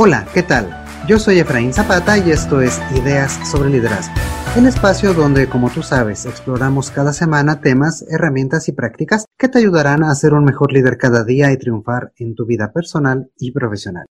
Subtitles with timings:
[0.00, 0.70] Hola, ¿qué tal?
[1.08, 4.14] Yo soy Efraín Zapata y esto es Ideas sobre Liderazgo,
[4.56, 9.58] el espacio donde, como tú sabes, exploramos cada semana temas, herramientas y prácticas que te
[9.58, 13.50] ayudarán a ser un mejor líder cada día y triunfar en tu vida personal y
[13.50, 14.06] profesional.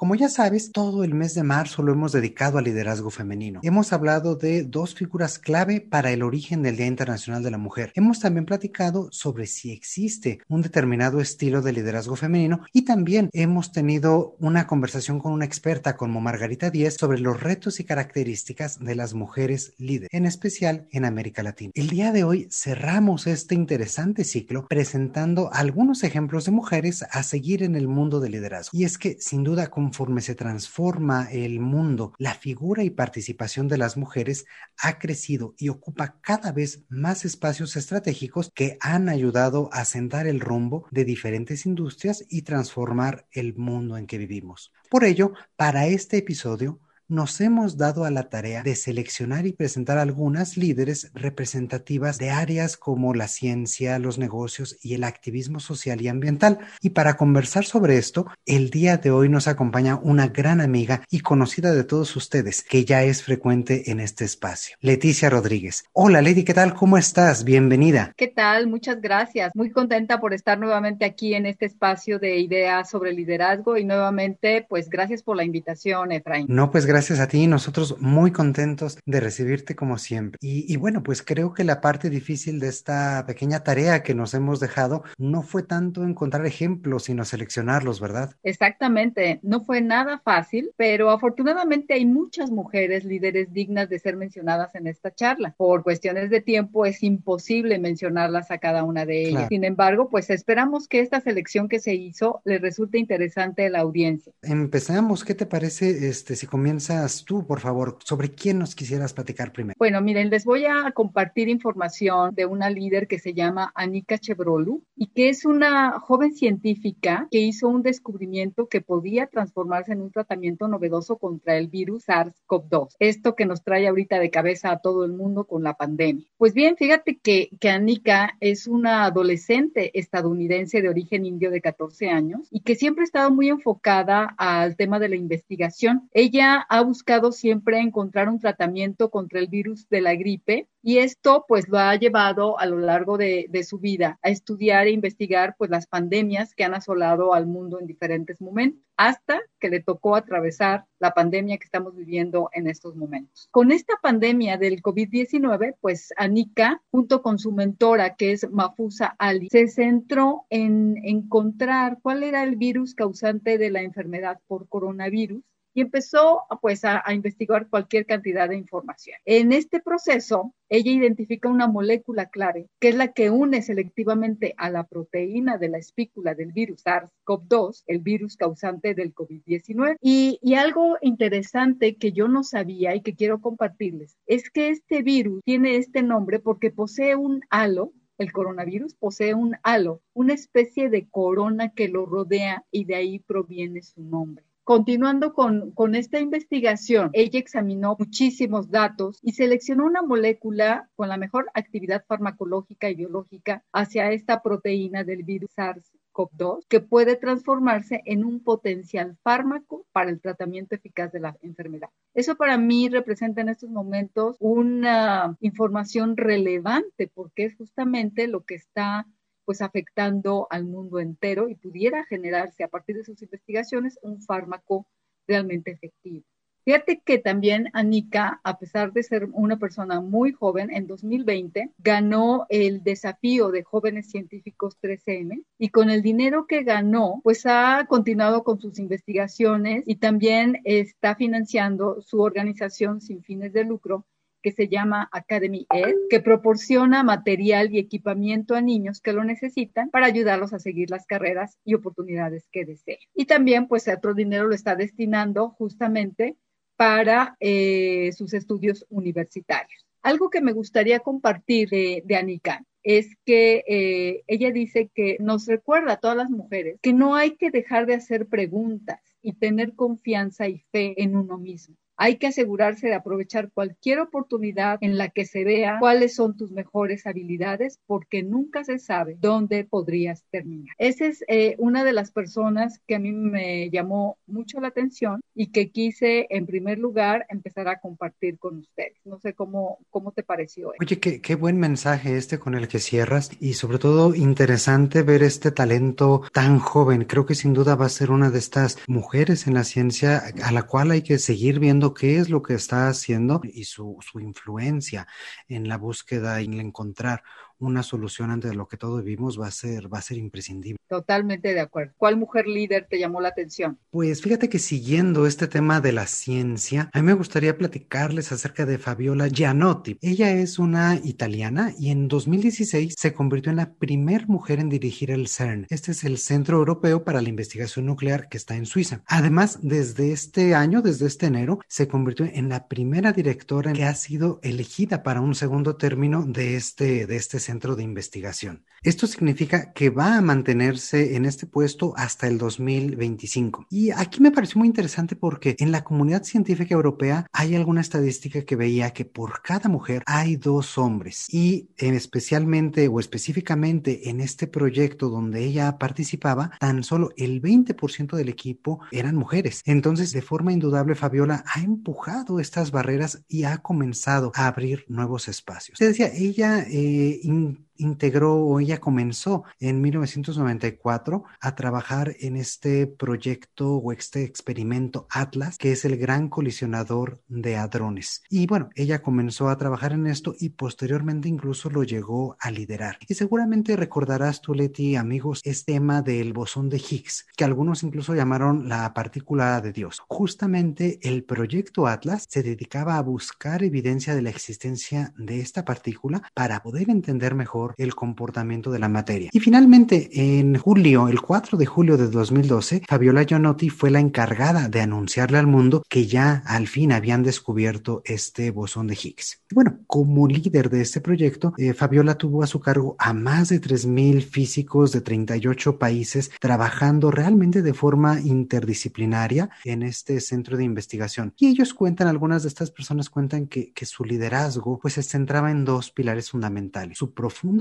[0.00, 3.60] Como ya sabes, todo el mes de marzo lo hemos dedicado al liderazgo femenino.
[3.62, 7.92] Hemos hablado de dos figuras clave para el origen del Día Internacional de la Mujer.
[7.94, 13.72] Hemos también platicado sobre si existe un determinado estilo de liderazgo femenino y también hemos
[13.72, 18.94] tenido una conversación con una experta como Margarita Díez sobre los retos y características de
[18.94, 21.72] las mujeres líderes, en especial en América Latina.
[21.74, 27.62] El día de hoy cerramos este interesante ciclo presentando algunos ejemplos de mujeres a seguir
[27.62, 28.70] en el mundo del liderazgo.
[28.72, 33.66] Y es que sin duda con conforme se transforma el mundo, la figura y participación
[33.66, 34.46] de las mujeres
[34.78, 40.38] ha crecido y ocupa cada vez más espacios estratégicos que han ayudado a sentar el
[40.38, 44.72] rumbo de diferentes industrias y transformar el mundo en que vivimos.
[44.88, 46.78] Por ello, para este episodio,
[47.10, 52.76] nos hemos dado a la tarea de seleccionar y presentar algunas líderes representativas de áreas
[52.76, 56.58] como la ciencia, los negocios y el activismo social y ambiental.
[56.80, 61.20] Y para conversar sobre esto, el día de hoy nos acompaña una gran amiga y
[61.20, 65.84] conocida de todos ustedes, que ya es frecuente en este espacio, Leticia Rodríguez.
[65.92, 66.74] Hola Leti, ¿qué tal?
[66.74, 67.42] ¿Cómo estás?
[67.42, 68.12] Bienvenida.
[68.16, 68.68] ¿Qué tal?
[68.68, 69.50] Muchas gracias.
[69.56, 74.64] Muy contenta por estar nuevamente aquí en este espacio de ideas sobre liderazgo y nuevamente,
[74.68, 76.46] pues gracias por la invitación, Efraín.
[76.48, 80.36] No, pues gracias gracias a ti, nosotros muy contentos de recibirte como siempre.
[80.42, 84.60] Y, bueno, pues creo que la parte difícil de esta pequeña tarea que nos hemos
[84.60, 88.34] dejado no fue tanto encontrar ejemplos, sino seleccionarlos, ¿verdad?
[88.42, 94.74] Exactamente, no fue nada fácil, pero afortunadamente hay muchas mujeres líderes dignas de ser mencionadas
[94.74, 95.54] en esta charla.
[95.56, 99.46] Por cuestiones de tiempo es imposible mencionarlas a cada una de ellas.
[99.48, 103.80] Sin embargo, pues esperamos que esta selección que se hizo le resulte interesante a la
[103.80, 104.34] audiencia.
[104.42, 106.89] Empezamos, ¿qué te parece este si comienza
[107.24, 109.76] tú, por favor, sobre quién nos quisieras platicar primero.
[109.78, 114.82] Bueno, miren, les voy a compartir información de una líder que se llama Anika Chevrolu
[114.96, 120.10] y que es una joven científica que hizo un descubrimiento que podía transformarse en un
[120.10, 122.96] tratamiento novedoso contra el virus SARS-CoV-2.
[122.98, 126.26] Esto que nos trae ahorita de cabeza a todo el mundo con la pandemia.
[126.36, 132.08] Pues bien, fíjate que, que Anika es una adolescente estadounidense de origen indio de 14
[132.08, 136.08] años y que siempre ha estado muy enfocada al tema de la investigación.
[136.12, 141.44] Ella ha buscado siempre encontrar un tratamiento contra el virus de la gripe y esto
[141.46, 145.70] pues lo ha llevado a lo largo de, su vida a estudiar e investigar pues
[145.70, 150.86] las pandemias que han asolado al mundo en diferentes momentos hasta que le tocó atravesar
[150.98, 153.48] la pandemia que estamos viviendo en estos momentos.
[153.50, 159.48] Con esta pandemia del COVID-19, pues Anika, junto con su mentora, que es Mafusa Ali,
[159.50, 165.42] se centró en encontrar cuál era el virus causante de la enfermedad por coronavirus
[165.74, 169.16] y empezó pues a, investigar cualquier cantidad de información.
[169.24, 174.70] En este proceso, ella identifica una molécula clave, que es la que une selectivamente a
[174.70, 179.96] la proteína de la espícula del virus SARS-CoV-2, el virus causante del COVID-19.
[180.00, 185.02] Y, y algo interesante que yo no sabía y que quiero compartirles es que este
[185.02, 190.90] virus tiene este nombre porque posee un halo el coronavirus posee un halo, una especie
[190.90, 194.44] de corona que lo rodea y de ahí proviene su nombre.
[194.64, 201.16] Continuando con, con, esta investigación, ella examinó muchísimos datos y seleccionó una molécula con la
[201.16, 208.24] mejor actividad farmacológica y biológica hacia esta proteína del virus SARS-CoV-2 que puede transformarse en
[208.24, 211.88] un potencial fármaco para el tratamiento eficaz de la enfermedad.
[212.14, 218.54] Eso para mí representa en estos momentos una información relevante porque es justamente lo que
[218.54, 219.06] está
[219.44, 224.86] pues afectando al mundo entero y pudiera generarse a partir de sus investigaciones un fármaco
[225.26, 226.24] realmente efectivo.
[226.64, 232.46] Fíjate que también Anika, a pesar de ser una persona muy joven, en 2020 ganó
[232.50, 238.44] el desafío de jóvenes científicos 3M y con el dinero que ganó, pues ha continuado
[238.44, 244.04] con sus investigaciones y también está financiando su organización sin fines de lucro
[244.42, 249.90] que se llama Academy Ed, que proporciona material y equipamiento a niños que lo necesitan
[249.90, 252.98] para ayudarlos a seguir las carreras y oportunidades que deseen.
[253.14, 256.36] Y también, pues, otro dinero lo está destinando justamente
[256.76, 259.86] para eh, sus estudios universitarios.
[260.02, 265.92] Algo que me gustaría compartir de, Anika es que eh, ella dice que nos recuerda
[265.92, 270.48] a todas las mujeres que no hay que dejar de hacer preguntas y tener confianza
[270.48, 275.26] y fe en uno mismo Hay que asegurarse de aprovechar cualquier oportunidad en la que
[275.26, 280.74] se vea cuáles son tus mejores habilidades, porque nunca se sabe dónde podrías terminar.
[280.78, 285.20] Esa es eh, una de las personas que a mí me llamó mucho la atención
[285.34, 288.96] y que quise, en primer lugar, empezar a compartir con ustedes.
[289.04, 290.72] No sé cómo, cómo te pareció.
[290.80, 295.22] Oye, qué, qué buen mensaje este con el que cierras y sobre todo interesante ver
[295.22, 297.04] este talento tan joven.
[297.04, 300.52] Creo que sin duda va a ser una de estas mujeres en la ciencia a
[300.52, 304.20] la cual hay que seguir viendo qué es lo que está haciendo y su, su
[304.20, 305.08] influencia
[305.48, 307.24] en la búsqueda y en encontrar
[307.60, 310.78] una solución ante lo que todos vivimos va a ser, va a ser imprescindible.
[310.88, 311.92] Totalmente de acuerdo.
[311.96, 313.78] ¿Cuál mujer líder te llamó la atención?
[313.90, 318.66] Pues fíjate que siguiendo este tema de la ciencia, a mí me gustaría platicarles acerca
[318.66, 319.98] de Fabiola Gianotti.
[320.00, 325.10] Ella es una italiana y en 2016 se convirtió en la primera mujer en dirigir
[325.10, 325.66] el CERN.
[325.70, 329.02] Este es el Centro Europeo para la Investigación Nuclear que está en Suiza.
[329.06, 333.94] Además, desde este año, desde este enero, se convirtió en la primera directora que ha
[333.94, 338.64] sido elegida para un segundo término de este, de este centro centro de investigación.
[338.82, 343.66] Esto significa que va a mantenerse en este puesto hasta el 2025.
[343.68, 348.42] Y aquí me pareció muy interesante porque en la comunidad científica europea hay alguna estadística
[348.42, 354.46] que veía que por cada mujer hay dos hombres y especialmente o específicamente en este
[354.46, 359.62] proyecto donde ella participaba, tan solo el 20% del equipo eran mujeres.
[359.66, 365.28] Entonces, de forma indudable, Fabiola ha empujado estas barreras y ha comenzado a abrir nuevos
[365.28, 365.76] espacios.
[365.78, 372.86] Se decía, ella eh, in integró o ella comenzó en 1994 a trabajar en este
[372.86, 378.22] proyecto o este experimento Atlas, que es el gran colisionador de hadrones.
[378.28, 382.98] Y bueno, ella comenzó a trabajar en esto y posteriormente incluso lo llegó a liderar.
[383.08, 388.12] Y seguramente recordarás tú, Leti, amigos, este tema del bosón de Higgs, que algunos incluso
[388.12, 390.02] llamaron la partícula de Dios.
[390.08, 396.22] Justamente el proyecto Atlas se dedicaba a buscar evidencia de la existencia de esta partícula
[396.34, 399.30] para poder entender mejor el comportamiento de la materia.
[399.32, 404.68] Y finalmente, en julio, el 4 de julio de 2012, Fabiola Gianotti fue la encargada
[404.68, 409.42] de anunciarle al mundo que ya al fin habían descubierto este bosón de Higgs.
[409.52, 413.60] Bueno, como líder de este proyecto, eh, Fabiola tuvo a su cargo a más de
[413.60, 421.34] 3.000 físicos de 38 países trabajando realmente de forma interdisciplinaria en este centro de investigación.
[421.36, 425.64] Y ellos cuentan, algunas de estas personas cuentan que, su liderazgo pues se centraba en
[425.64, 426.98] dos pilares fundamentales.
[426.98, 427.14] Su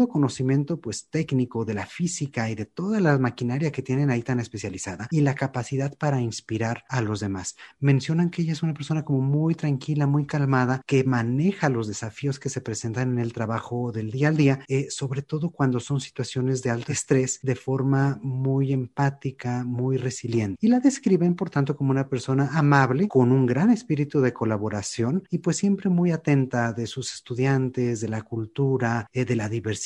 [0.07, 4.40] conocimiento pues técnico de la física y de toda la maquinaria que tienen ahí tan
[4.40, 7.56] especializada y la capacidad para inspirar a los demás.
[7.80, 12.40] Mencionan que ella es una persona como muy tranquila, muy calmada, que maneja los desafíos
[12.40, 16.00] que se presentan en el trabajo del día al día, eh, sobre todo cuando son
[16.00, 20.57] situaciones de alto estrés, de forma muy empática, muy resiliente.
[20.62, 25.24] Y la describen, por tanto, como una persona amable, con un gran espíritu de colaboración
[25.30, 29.78] y pues siempre muy atenta de sus estudiantes, de la cultura, eh, de la diversidad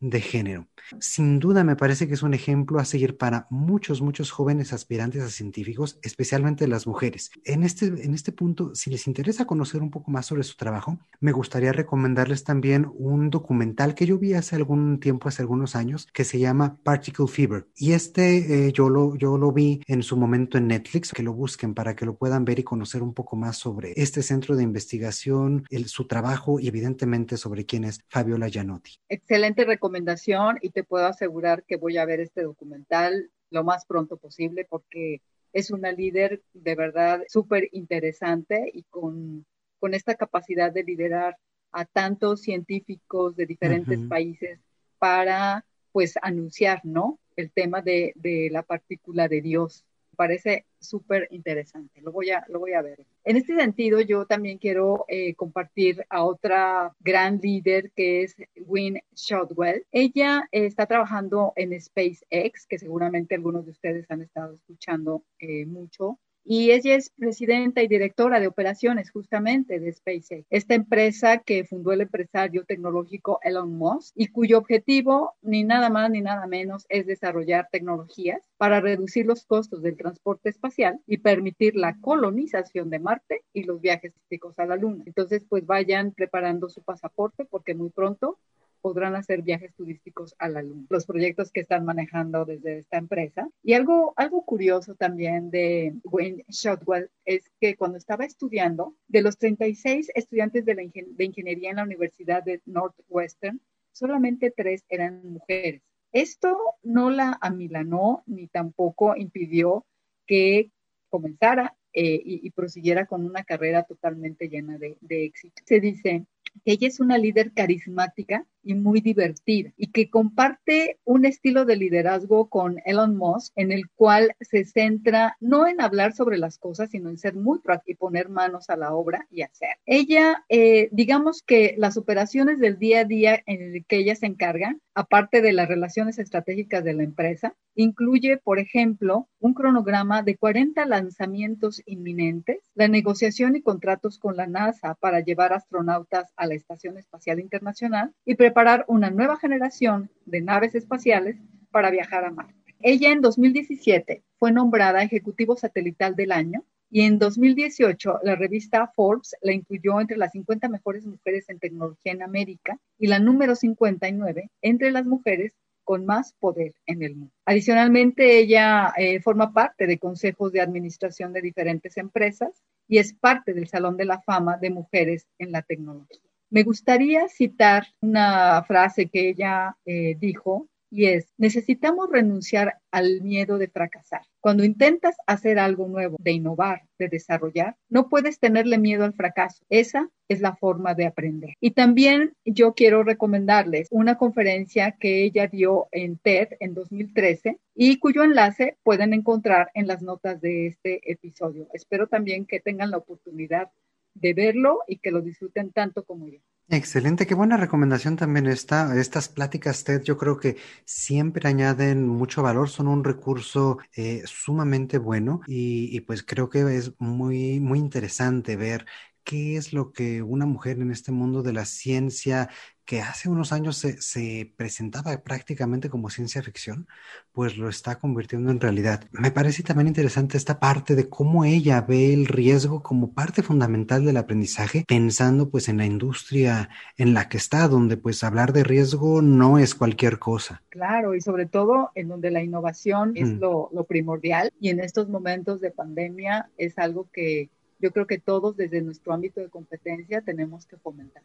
[0.00, 0.68] de género.
[1.00, 5.22] Sin duda me parece que es un ejemplo a seguir para muchos, muchos jóvenes aspirantes
[5.22, 7.30] a científicos, especialmente las mujeres.
[7.44, 10.98] En este, en este punto, si les interesa conocer un poco más sobre su trabajo,
[11.20, 16.08] me gustaría recomendarles también un documental que yo vi hace algún tiempo, hace algunos años,
[16.12, 17.66] que se llama Particle Fever.
[17.76, 21.34] Y este eh, yo, lo, yo lo vi en su momento en Netflix, que lo
[21.34, 24.62] busquen para que lo puedan ver y conocer un poco más sobre este centro de
[24.62, 28.92] investigación, su trabajo y evidentemente sobre quién es Fabiola Gianotti.
[29.08, 34.16] Excelente recomendación y te puedo asegurar que voy a ver este documental lo más pronto
[34.16, 35.22] posible porque
[35.52, 39.44] es una líder de verdad súper interesante y con,
[39.78, 41.36] con, esta capacidad de liderar
[41.72, 44.60] a tantos científicos de diferentes países
[44.98, 47.18] para pues anunciar, ¿no?
[47.34, 49.84] El tema de, de la partícula de Dios
[50.20, 52.02] parece súper interesante.
[52.02, 53.06] Lo voy, a, lo voy a ver.
[53.24, 58.36] En este sentido, yo también quiero eh, compartir a otra gran líder que es
[58.66, 59.86] Wynne Shotwell.
[59.90, 66.18] Ella está trabajando en SpaceX, que seguramente algunos de ustedes han estado escuchando eh, mucho
[66.44, 71.92] y ella es presidenta y directora de operaciones justamente de SpaceX, esta empresa que fundó
[71.92, 77.06] el empresario tecnológico Elon Musk y cuyo objetivo ni nada más ni nada menos es
[77.06, 83.42] desarrollar tecnologías para reducir los costos del transporte espacial y permitir la colonización de Marte
[83.52, 84.12] y los viajes
[84.56, 85.02] a la Luna.
[85.06, 88.38] Entonces, pues vayan preparando su pasaporte porque muy pronto
[88.80, 93.48] podrán hacer viajes turísticos a la Luna, los proyectos que están manejando desde esta empresa.
[93.62, 99.38] Y algo, algo curioso también de Wayne Shotwell es que cuando estaba estudiando, de los
[99.38, 103.60] 36 estudiantes de, la de ingeniería en la Universidad de Northwestern,
[103.92, 105.82] solamente tres eran mujeres.
[106.12, 109.86] Esto no la amilanó ni tampoco impidió
[110.26, 110.70] que
[111.08, 115.60] comenzara eh, y, prosiguiera con una carrera totalmente llena de, de éxito.
[115.66, 116.24] Se dice,
[116.64, 122.48] ella es una líder carismática y muy divertida y que comparte un estilo de liderazgo
[122.48, 127.08] con Elon Musk en el cual se centra no en hablar sobre las cosas, sino
[127.08, 129.70] en ser muy práctico y poner manos a la obra y hacer.
[129.86, 134.26] Ella, eh, digamos que las operaciones del día a día en el que ella se
[134.26, 140.36] encarga, aparte de las relaciones estratégicas de la empresa, incluye, por ejemplo, un cronograma de
[140.36, 146.54] 40 lanzamientos inminentes, la negociación y contratos con la NASA para llevar astronautas a la
[146.54, 151.36] Estación Espacial Internacional y preparar una nueva generación de naves espaciales
[151.70, 152.74] para viajar a Marte.
[152.80, 159.36] Ella en 2017 fue nombrada Ejecutivo Satelital del Año y en 2018 la revista Forbes
[159.40, 164.50] la incluyó entre las 50 mejores mujeres en tecnología en América y la número 59
[164.62, 165.54] entre las mujeres
[165.84, 167.32] con más poder en el mundo.
[167.44, 173.54] Adicionalmente, ella eh, forma parte de consejos de administración de diferentes empresas y es parte
[173.54, 176.29] del Salón de la Fama de Mujeres en la Tecnología.
[176.50, 183.58] Me gustaría citar una frase que ella eh, dijo y es, necesitamos renunciar al miedo
[183.58, 184.22] de fracasar.
[184.40, 189.64] Cuando intentas hacer algo nuevo, de innovar, de desarrollar, no puedes tenerle miedo al fracaso.
[189.68, 191.54] Esa es la forma de aprender.
[191.60, 197.98] Y también yo quiero recomendarles una conferencia que ella dio en TED en 2013 y
[197.98, 201.68] cuyo enlace pueden encontrar en las notas de este episodio.
[201.72, 203.70] Espero también que tengan la oportunidad
[204.14, 206.38] de verlo y que lo disfruten tanto como yo.
[206.72, 208.96] Excelente, qué buena recomendación también esta.
[208.96, 214.98] Estas pláticas TED yo creo que siempre añaden mucho valor, son un recurso eh, sumamente
[214.98, 218.86] bueno y, y, pues creo que es muy, muy interesante ver
[219.24, 222.48] qué es lo que una mujer en este mundo de la ciencia
[222.90, 226.88] que hace unos años se, presentaba prácticamente como ciencia ficción,
[227.30, 229.04] pues lo está convirtiendo en realidad.
[229.12, 234.04] Me parece también interesante esta parte de cómo ella ve el riesgo como parte fundamental
[234.04, 238.64] del aprendizaje, pensando pues en la industria en la que está, donde pues hablar de
[238.64, 240.60] riesgo no es cualquier cosa.
[240.70, 243.38] Claro, y sobre todo en donde la innovación es mm.
[243.38, 248.18] lo, lo primordial y en estos momentos de pandemia es algo que yo creo que
[248.18, 251.22] todos desde nuestro ámbito de competencia tenemos que fomentar.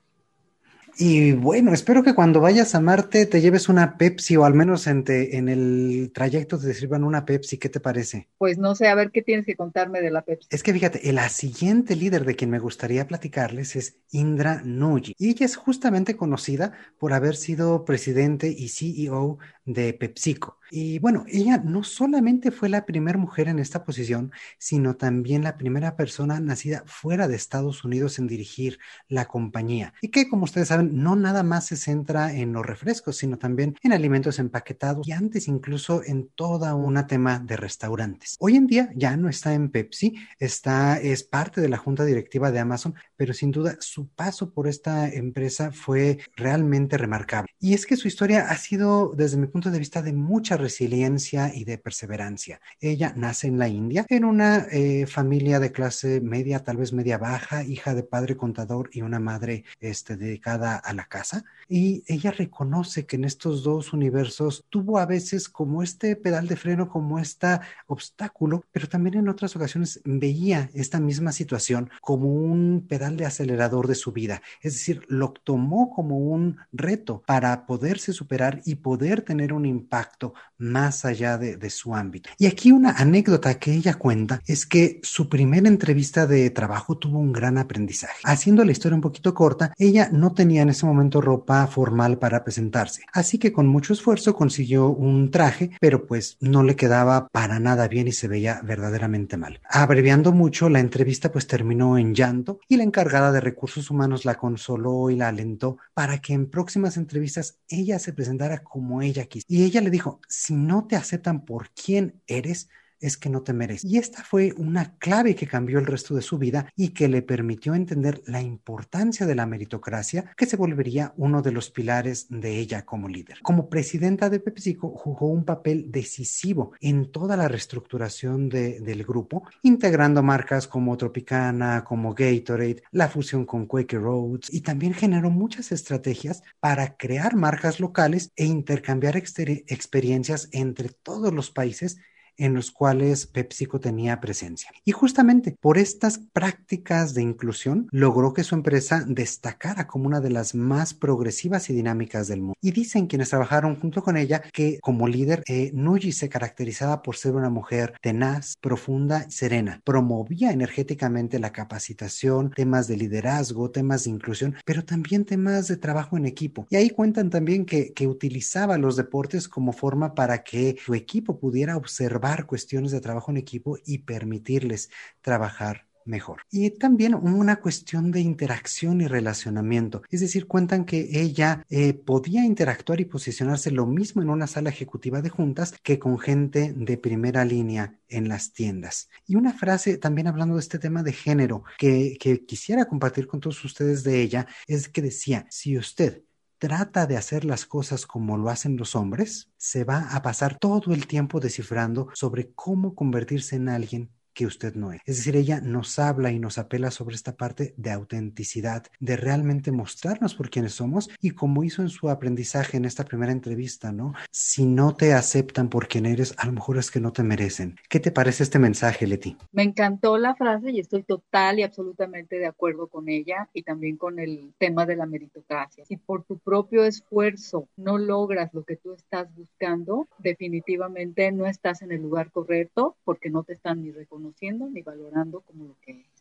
[0.97, 4.87] Y bueno, espero que cuando vayas a Marte te lleves una Pepsi o al menos
[4.87, 7.57] en, en, el trayecto te sirvan una Pepsi.
[7.57, 8.29] ¿Qué te parece?
[8.37, 10.47] Pues no sé, a ver qué tienes que contarme de la Pepsi.
[10.51, 15.15] Es que fíjate, la siguiente líder de quien me gustaría platicarles es Indra Nooyi.
[15.17, 20.59] Y ella es justamente conocida por haber sido presidente y CEO de PepsiCo.
[20.71, 25.57] Y bueno, ella no solamente fue la primera mujer en esta posición, sino también la
[25.57, 29.93] primera persona nacida fuera de Estados Unidos en dirigir la compañía.
[30.01, 33.75] Y que, como ustedes saben, no nada más se centra en los refrescos, sino también
[33.83, 38.35] en alimentos empaquetados y antes incluso en toda una tema de restaurantes.
[38.39, 42.51] Hoy en día ya no está en Pepsi, está, es parte de la junta directiva
[42.51, 47.49] de Amazon, pero sin duda su paso por esta empresa fue realmente remarcable.
[47.59, 51.53] Y es que su historia ha sido, desde mi punto de vista, de mucha resiliencia
[51.53, 52.61] y de perseverancia.
[52.79, 57.17] Ella nace en la India, en una eh, familia de clase media, tal vez media
[57.17, 61.43] baja, hija de padre contador y una madre este, dedicada a la casa.
[61.67, 66.55] Y ella reconoce que en estos dos universos tuvo a veces como este pedal de
[66.55, 72.85] freno, como este obstáculo, pero también en otras ocasiones veía esta misma situación como un
[72.87, 74.41] pedal de acelerador de su vida.
[74.61, 80.33] Es decir, lo tomó como un reto para poderse superar y poder tener un impacto
[80.57, 82.29] más allá de, su ámbito.
[82.37, 87.19] Y aquí una anécdota que ella cuenta es que su primera entrevista de trabajo tuvo
[87.19, 88.21] un gran aprendizaje.
[88.23, 92.43] Haciendo la historia un poquito corta, ella no tenía en ese momento ropa formal para
[92.43, 97.59] presentarse, así que con mucho esfuerzo consiguió un traje, pero pues no le quedaba para
[97.59, 99.59] nada bien y se veía verdaderamente mal.
[99.69, 104.35] Abreviando mucho, la entrevista pues terminó en llanto y la encargada de recursos humanos la
[104.35, 109.45] consoló y la alentó para que en próximas entrevistas ella se presentara como ella quiso.
[109.47, 113.53] Y ella le dijo, si no te aceptan por quién eres, es que no te
[113.53, 113.89] mereces.
[113.89, 117.21] Y esta fue una clave que cambió el resto de su vida y que le
[117.21, 122.57] permitió entender la importancia de la meritocracia, que se volvería uno de los pilares de
[122.57, 123.39] ella como líder.
[123.41, 130.23] Como presidenta de PepsiCo, jugó un papel decisivo en toda la reestructuración del grupo, integrando
[130.23, 136.43] marcas como Tropicana, como Gatorade, la fusión con Quaker Roads y también generó muchas estrategias
[136.59, 141.97] para crear marcas locales e intercambiar experiencias entre todos los países
[142.37, 144.71] en los cuales PepsiCo tenía presencia.
[144.83, 150.29] Y justamente por estas prácticas de inclusión logró que su empresa destacara como una de
[150.29, 152.55] las más progresivas y dinámicas del mundo.
[152.61, 157.15] Y dicen quienes trabajaron junto con ella que como líder, eh, Nuji se caracterizaba por
[157.15, 159.81] ser una mujer tenaz, profunda, serena.
[159.83, 166.17] Promovía energéticamente la capacitación, temas de liderazgo, temas de inclusión, pero también temas de trabajo
[166.17, 166.67] en equipo.
[166.69, 171.39] Y ahí cuentan también que, que utilizaba los deportes como forma para que su equipo
[171.39, 174.89] pudiera observar cuestiones de trabajo en equipo y permitirles
[175.21, 176.43] trabajar mejor.
[176.51, 180.03] Y también una cuestión de interacción y relacionamiento.
[180.09, 184.69] Es decir, cuentan que ella eh, podía interactuar y posicionarse lo mismo en una sala
[184.69, 189.09] ejecutiva de juntas que con gente de primera línea en las tiendas.
[189.25, 193.39] Y una frase también hablando de este tema de género que, que quisiera compartir con
[193.39, 196.21] todos ustedes de ella es que decía, si usted
[196.57, 200.93] trata de hacer las cosas como lo hacen los hombres, se va a pasar todo
[200.93, 205.01] el tiempo descifrando sobre cómo convertirse en alguien que usted no es.
[205.05, 209.71] Es decir, ella nos habla y nos apela sobre esta parte de autenticidad, de realmente
[209.71, 214.13] mostrarnos por quienes somos y como hizo en su aprendizaje en esta primera entrevista, ¿no?
[214.29, 217.77] Si no te aceptan por quien eres, a lo mejor es que no te merecen.
[217.89, 219.37] ¿Qué te parece este mensaje, Leti?
[219.53, 223.95] Me encantó la frase y estoy total y absolutamente de acuerdo con ella y también
[223.95, 225.85] con el tema de la meritocracia.
[225.85, 231.81] Si por tu propio esfuerzo no logras lo que tú estás buscando, definitivamente no estás
[231.81, 235.91] en el lugar correcto porque no te están ni reconociendo ni valorando como lo que
[235.91, 236.15] es.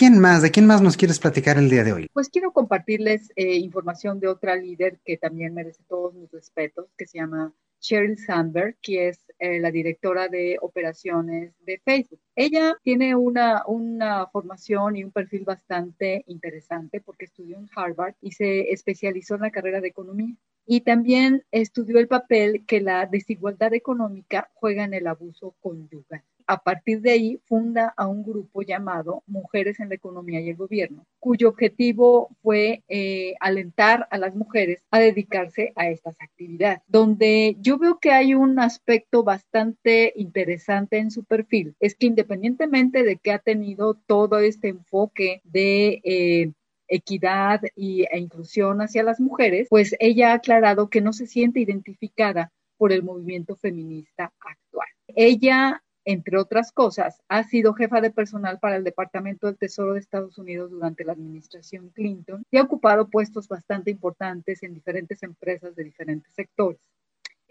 [0.00, 0.40] ¿Quién más?
[0.40, 2.08] ¿De quién más nos quieres platicar el día de hoy?
[2.12, 7.06] Pues quiero compartirles eh, información de otra líder que también merece todos mis respetos, que
[7.06, 12.20] se llama Sheryl Sandberg, que es eh, la directora de operaciones de Facebook.
[12.34, 18.32] Ella tiene una, una formación y un perfil bastante interesante porque estudió en Harvard y
[18.32, 20.34] se especializó en la carrera de economía.
[20.66, 26.58] Y también estudió el papel que la desigualdad económica juega en el abuso conyugal a
[26.58, 31.06] partir de ahí funda a un grupo llamado Mujeres en la Economía y el Gobierno,
[31.20, 36.80] cuyo objetivo fue eh, alentar a las mujeres a dedicarse a estas actividades.
[36.88, 43.04] Donde yo veo que hay un aspecto bastante interesante en su perfil, es que independientemente
[43.04, 46.00] de que ha tenido todo este enfoque de...
[46.02, 46.52] Eh,
[46.92, 51.60] equidad y, e inclusión hacia las mujeres, pues ella ha aclarado que no se siente
[51.60, 54.88] identificada por el movimiento feminista actual.
[55.06, 60.00] Ella entre otras cosas, ha sido jefa de personal para el Departamento del Tesoro de
[60.00, 65.74] Estados Unidos durante la administración Clinton y ha ocupado puestos bastante importantes en diferentes empresas
[65.76, 66.80] de diferentes sectores.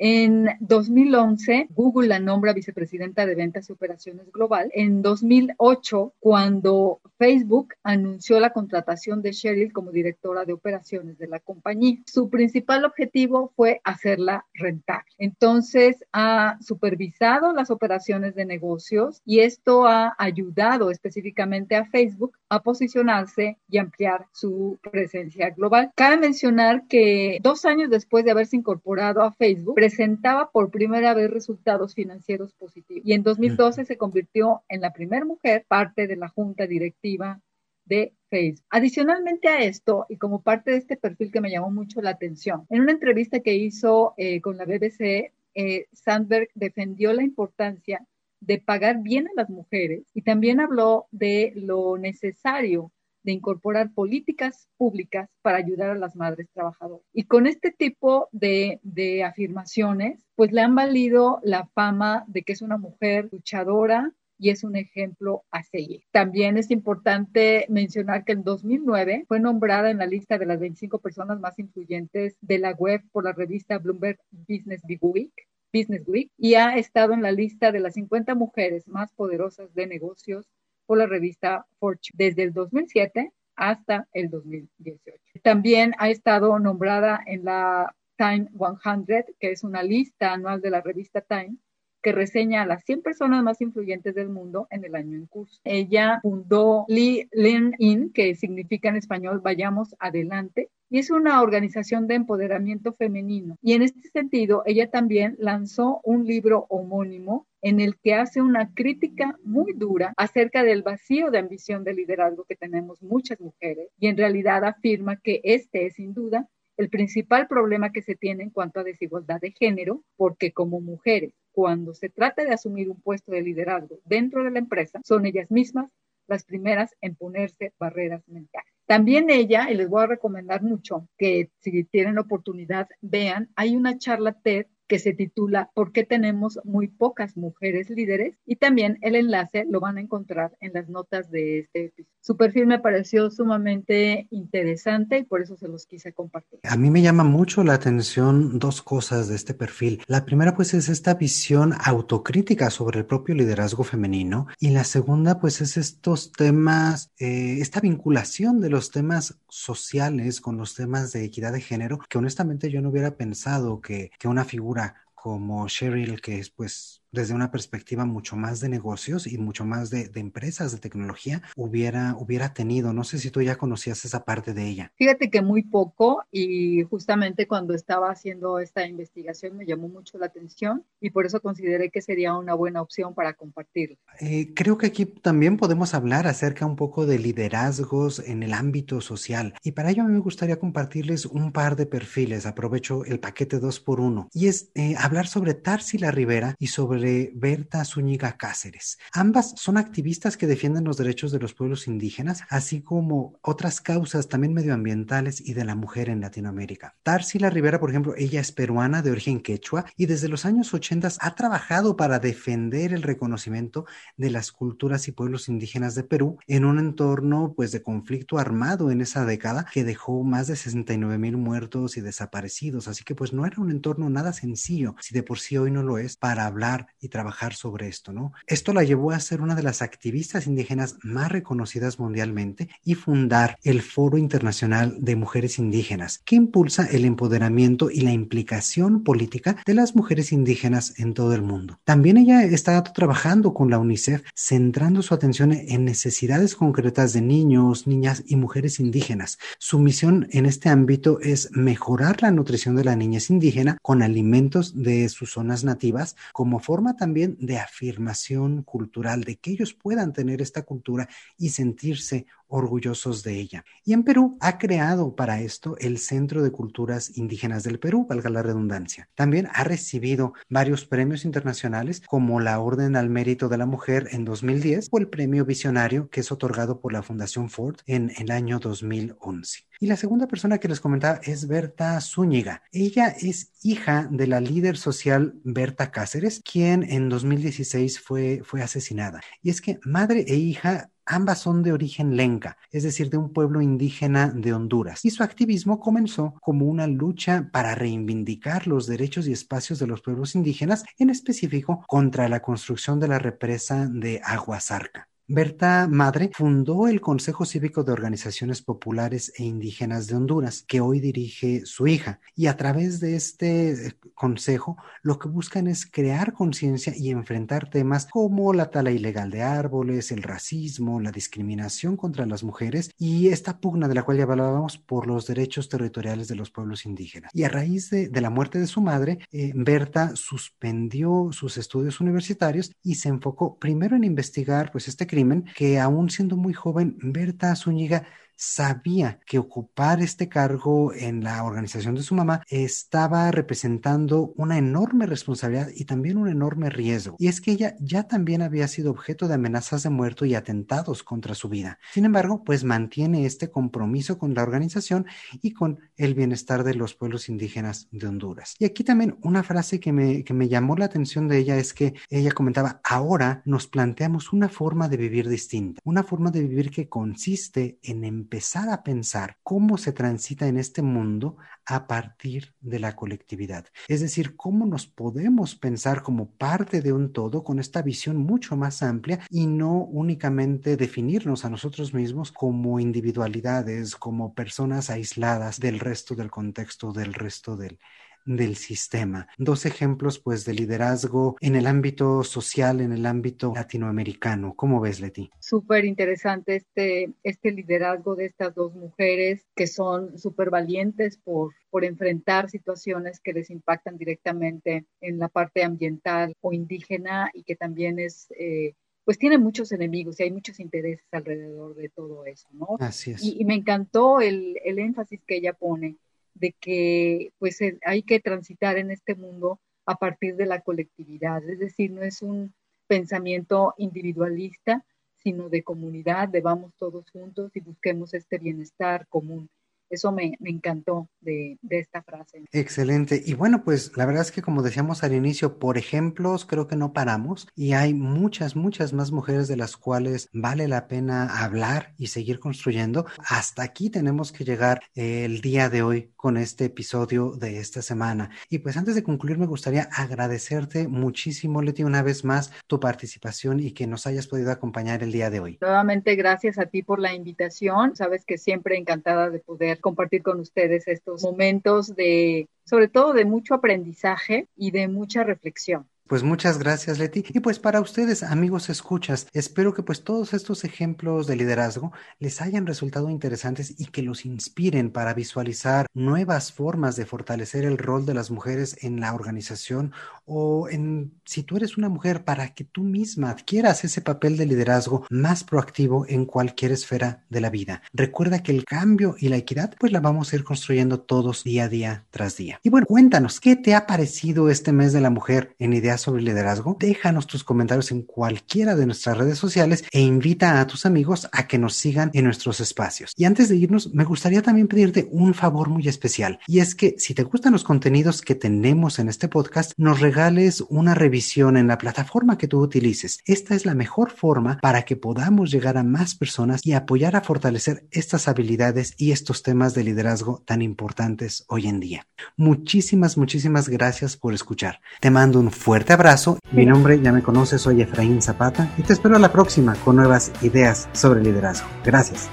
[0.01, 4.71] En 2011, Google la nombra vicepresidenta de ventas y operaciones global.
[4.73, 11.41] En 2008, cuando Facebook anunció la contratación de Sheryl como directora de operaciones de la
[11.41, 15.11] compañía, su principal objetivo fue hacerla rentable.
[15.17, 22.63] Entonces, ha supervisado las operaciones de negocios y esto ha ayudado específicamente a Facebook a
[22.63, 25.91] posicionarse y ampliar su presencia global.
[25.95, 31.31] Cabe mencionar que dos años después de haberse incorporado a Facebook, presentaba por primera vez
[31.31, 36.29] resultados financieros positivos y en 2012 se convirtió en la primera mujer parte de la
[36.29, 37.41] junta directiva
[37.85, 38.63] de Facebook.
[38.69, 42.67] Adicionalmente a esto, y como parte de este perfil que me llamó mucho la atención,
[42.69, 48.05] en una entrevista que hizo eh, con la BBC, eh, Sandberg defendió la importancia
[48.41, 52.91] de pagar bien a las mujeres y también habló de lo necesario
[53.23, 57.05] de incorporar políticas públicas para ayudar a las madres trabajadoras.
[57.13, 62.53] Y con este tipo de, de afirmaciones, pues le han valido la fama de que
[62.53, 66.03] es una mujer luchadora, y es un ejemplo a seguir.
[66.11, 70.99] También es importante mencionar que en 2009 fue nombrada en la lista de las 25
[70.99, 75.33] personas más influyentes de la web por la revista Bloomberg Business Week.
[75.71, 79.85] Business Week y ha estado en la lista de las 50 mujeres más poderosas de
[79.85, 80.47] negocios
[80.89, 85.19] por la revista Fortune desde el 2007 hasta el 2018.
[85.43, 90.81] También ha estado nombrada en la Time 100, que es una lista anual de la
[90.81, 91.57] revista Time,
[92.01, 95.59] que reseña a las 100 personas más influyentes del mundo en el año en curso.
[95.63, 102.15] Ella fundó Lean In, que significa en español Vayamos Adelante, y es una organización de
[102.15, 103.57] empoderamiento femenino.
[103.61, 108.73] Y en este sentido, ella también lanzó un libro homónimo en el que hace una
[108.73, 114.07] crítica muy dura acerca del vacío de ambición de liderazgo que tenemos muchas mujeres y
[114.07, 116.47] en realidad afirma que este es sin duda
[116.79, 121.33] el principal problema que se tiene en cuanto a desigualdad de género, porque como mujeres,
[121.59, 125.51] cuando se trata de asumir un puesto de liderazgo dentro de la empresa, son ellas
[125.51, 125.91] mismas
[126.25, 128.71] las primeras en ponerse barreras mentales.
[128.85, 133.97] También ella, y les voy a recomendar mucho que si tienen oportunidad vean, hay una
[133.97, 138.35] charla TED que se titula ¿Por qué tenemos muy pocas mujeres líderes?
[138.45, 142.09] Y también el enlace lo van a encontrar en las notas de este episodio.
[142.21, 146.59] Su perfil me pareció sumamente interesante y por eso se los quise compartir.
[146.63, 150.01] A mí me llama mucho la atención dos cosas de este perfil.
[150.07, 155.39] La primera pues es esta visión autocrítica sobre el propio liderazgo femenino y la segunda
[155.39, 161.23] pues es estos temas, eh, esta vinculación de los temas sociales con los temas de
[161.23, 164.78] equidad de género que honestamente yo no hubiera pensado que, que una figura
[165.13, 169.89] como Cheryl, que es pues desde una perspectiva mucho más de negocios y mucho más
[169.89, 172.93] de, empresas de tecnología hubiera, hubiera tenido.
[172.93, 174.91] No sé si tú ya conocías esa parte de ella.
[174.95, 180.27] Fíjate que muy poco y justamente cuando estaba haciendo esta investigación me llamó mucho la
[180.27, 183.97] atención y por eso consideré que sería una buena opción para compartirlo.
[184.19, 189.01] Eh, creo que aquí también podemos hablar acerca un poco de liderazgos en el ámbito
[189.01, 192.45] social y para ello a mí me gustaría compartirles un par de perfiles.
[192.45, 196.98] Aprovecho el paquete 2 por 1 y es eh, hablar sobre Tarsila Rivera y sobre
[197.33, 198.97] Berta Zúñiga Cáceres.
[199.13, 204.27] Ambas son activistas que defienden los derechos de los pueblos indígenas, así como otras causas
[204.27, 206.95] también medioambientales y de la mujer en Latinoamérica.
[207.03, 211.09] Tarsila Rivera, por ejemplo, ella es peruana de origen quechua y desde los años 80
[211.19, 213.85] ha trabajado para defender el reconocimiento
[214.17, 218.91] de las culturas y pueblos indígenas de Perú en un entorno pues de conflicto armado
[218.91, 223.33] en esa década que dejó más de 69 mil muertos y desaparecidos, así que pues
[223.33, 226.45] no era un entorno nada sencillo, si de por sí hoy no lo es, para
[226.45, 228.33] hablar y trabajar sobre esto, ¿no?
[228.47, 233.57] Esto la llevó a ser una de las activistas indígenas más reconocidas mundialmente y fundar
[233.63, 239.73] el Foro Internacional de Mujeres Indígenas, que impulsa el empoderamiento y la implicación política de
[239.73, 241.79] las mujeres indígenas en todo el mundo.
[241.83, 247.87] También ella está trabajando con la UNICEF, centrando su atención en necesidades concretas de niños,
[247.87, 249.37] niñas y mujeres indígenas.
[249.57, 254.81] Su misión en este ámbito es mejorar la nutrición de la niñez indígena con alimentos
[254.81, 260.41] de sus zonas nativas como forma también de afirmación cultural, de que ellos puedan tener
[260.41, 263.63] esta cultura y sentirse orgullosos de ella.
[263.85, 268.29] Y en Perú ha creado para esto el Centro de Culturas Indígenas del Perú, valga
[268.29, 269.09] la redundancia.
[269.15, 274.25] También ha recibido varios premios internacionales como la Orden al Mérito de la Mujer en
[274.25, 278.59] 2010 o el Premio Visionario que es otorgado por la Fundación Ford en el año
[278.59, 279.69] 2011.
[279.81, 282.63] Y la segunda persona que les comentaba es Berta Zúñiga.
[282.73, 289.21] Ella es hija de la líder social Berta Cáceres, quien en 2016 fue, fue asesinada.
[289.41, 293.33] Y es que madre e hija Ambas son de origen lenca, es decir, de un
[293.33, 299.27] pueblo indígena de Honduras, y su activismo comenzó como una lucha para reivindicar los derechos
[299.27, 304.21] y espacios de los pueblos indígenas, en específico contra la construcción de la represa de
[304.23, 305.08] Aguasarca.
[305.31, 310.99] Berta Madre fundó el Consejo Cívico de Organizaciones Populares e Indígenas de Honduras, que hoy
[310.99, 312.19] dirige su hija.
[312.35, 318.07] Y a través de este consejo, lo que buscan es crear conciencia y enfrentar temas
[318.07, 323.59] como la tala ilegal de árboles, el racismo, la discriminación contra las mujeres y esta
[323.59, 327.29] pugna de la cual ya hablábamos por los derechos territoriales de los pueblos indígenas.
[327.35, 332.71] Y a raíz de, la muerte de su madre, eh, Berta suspendió sus estudios universitarios
[332.81, 335.18] y se enfocó primero en investigar pues este crimen
[335.55, 338.05] que aún siendo muy joven, Berta Zúñiga
[338.39, 345.05] sabía que ocupar este cargo en la organización de su mamá estaba representando una enorme
[345.05, 347.17] responsabilidad y también un enorme riesgo.
[347.19, 351.03] Y es que ella ya también había sido objeto de amenazas de muerte y atentados
[351.03, 351.79] contra su vida.
[351.91, 355.05] Sin embargo, pues mantiene este compromiso con la organización
[355.41, 358.55] y con el bienestar de los pueblos indígenas de Honduras.
[358.57, 361.73] Y aquí también una frase que me, que me llamó la atención de ella es
[361.73, 366.71] que ella comentaba, ahora nos planteamos una forma de vivir distinta, una forma de vivir
[366.71, 372.77] que consiste en empezar a pensar cómo se transita en este mundo a partir de
[372.77, 373.65] la colectividad.
[373.87, 378.55] Es decir, cómo nos podemos pensar como parte de un todo con esta visión mucho
[378.55, 385.79] más amplia y no únicamente definirnos a nosotros mismos como individualidades, como personas aisladas del
[385.79, 387.79] resto del contexto, del resto del,
[388.25, 389.27] del sistema.
[389.37, 394.53] Dos ejemplos pues de liderazgo en el ámbito social, en el ámbito latinoamericano.
[394.55, 395.29] ¿Cómo ves, Leti?
[395.39, 401.85] Súper interesante este, este liderazgo de estas dos mujeres que son súper valientes por, por
[401.85, 407.99] enfrentar situaciones que les impactan directamente en la parte ambiental o indígena y que también
[407.99, 408.27] es...
[408.37, 408.73] Eh,
[409.05, 412.77] pues tiene muchos enemigos y hay muchos intereses alrededor de todo eso, ¿no?
[412.79, 413.23] Así es.
[413.23, 415.95] Y, y me encantó el, el énfasis que ella pone
[416.33, 421.43] de que pues eh, hay que transitar en este mundo a partir de la colectividad,
[421.49, 422.53] es decir, no es un
[422.87, 429.49] pensamiento individualista, sino de comunidad, de vamos todos juntos y busquemos este bienestar común.
[429.89, 432.43] Eso me, encantó de, de, esta frase.
[432.51, 433.21] Excelente.
[433.25, 436.75] Y bueno, pues la verdad es que como decíamos al inicio, por ejemplos, creo que
[436.75, 441.93] no paramos y hay muchas, muchas más mujeres de las cuales vale la pena hablar
[441.97, 443.05] y seguir construyendo.
[443.27, 448.29] Hasta aquí tenemos que llegar el día de hoy con este episodio de esta semana.
[448.49, 453.59] Y pues antes de concluir, me gustaría agradecerte muchísimo, Leti, una vez más tu participación
[453.59, 455.57] y que nos hayas podido acompañar el día de hoy.
[455.61, 457.95] Nuevamente, gracias a ti por la invitación.
[457.95, 463.25] Sabes que siempre encantada de poder compartir con ustedes estos momentos de, sobre todo de
[463.25, 465.87] mucho aprendizaje y de mucha reflexión.
[466.09, 467.23] Pues muchas gracias, Leti.
[467.29, 472.41] Y pues para ustedes, amigos escuchas, espero que pues todos estos ejemplos de liderazgo les
[472.41, 478.07] hayan resultado interesantes y que los inspiren para visualizar nuevas formas de fortalecer el rol
[478.07, 479.93] de las mujeres en la organización
[480.29, 484.45] o en si tú eres una mujer para que tú misma adquieras ese papel de
[484.45, 487.81] liderazgo más proactivo en cualquier esfera de la vida.
[487.93, 491.65] Recuerda que el cambio y la equidad pues la vamos a ir construyendo todos día
[491.65, 492.59] a día tras día.
[492.63, 496.23] Y bueno, cuéntanos, ¿qué te ha parecido este mes de la mujer en ideas sobre
[496.23, 501.27] liderazgo, déjanos tus comentarios en cualquiera de nuestras redes sociales e invita a tus amigos
[501.31, 503.13] a que nos sigan en nuestros espacios.
[503.17, 506.95] Y antes de irnos, me gustaría también pedirte un favor muy especial, y es que
[506.97, 511.67] si te gustan los contenidos que tenemos en este podcast, nos regales una revisión en
[511.67, 513.19] la plataforma que tú utilices.
[513.25, 517.21] Esta es la mejor forma para que podamos llegar a más personas y apoyar a
[517.21, 522.05] fortalecer estas habilidades y estos temas de liderazgo tan importantes hoy en día.
[522.35, 524.81] Muchísimas, muchísimas gracias por escuchar.
[524.99, 526.37] Te mando un fuerte abrazo.
[526.51, 529.95] Mi nombre ya me conoces, soy Efraín Zapata y te espero a la próxima con
[529.95, 531.69] nuevas ideas sobre liderazgo.
[531.85, 532.29] Gracias.